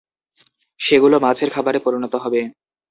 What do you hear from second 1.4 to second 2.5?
খাবারে পরিণত হবে।